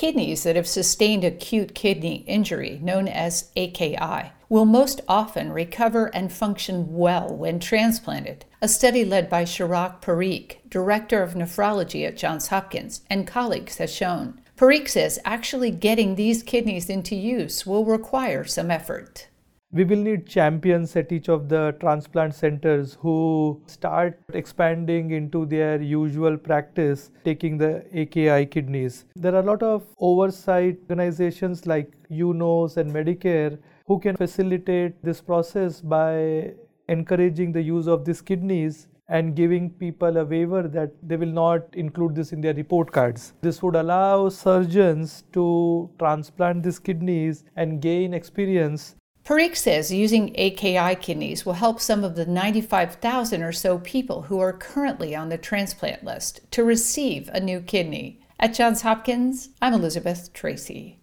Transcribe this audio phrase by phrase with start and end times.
[0.00, 6.32] Kidneys that have sustained acute kidney injury, known as AKI, will most often recover and
[6.32, 8.46] function well when transplanted.
[8.62, 13.94] A study led by Chirag Parikh, director of nephrology at Johns Hopkins, and colleagues has
[13.94, 14.40] shown.
[14.56, 19.26] Parikh says actually getting these kidneys into use will require some effort
[19.72, 25.80] we will need champions at each of the transplant centers who start expanding into their
[25.80, 29.04] usual practice taking the AKI kidneys.
[29.14, 35.20] There are a lot of oversight organizations like UNOS and Medicare who can facilitate this
[35.20, 36.52] process by
[36.88, 41.62] encouraging the use of these kidneys and giving people a waiver that they will not
[41.74, 43.34] include this in their report cards.
[43.40, 50.94] This would allow surgeons to transplant these kidneys and gain experience Parikh says using AKI
[50.96, 55.38] kidneys will help some of the 95,000 or so people who are currently on the
[55.38, 58.20] transplant list to receive a new kidney.
[58.38, 60.99] At Johns Hopkins, I'm Elizabeth Tracey.